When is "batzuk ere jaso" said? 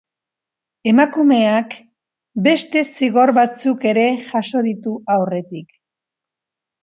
3.39-4.63